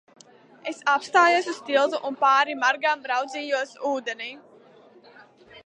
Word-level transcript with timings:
Es 0.69 0.79
apstājos 0.93 1.49
uz 1.51 1.59
tilta 1.67 1.99
un 2.09 2.17
pāri 2.23 2.57
margām 2.63 3.05
raudzījos 3.13 3.75
ūdenī. 3.91 4.31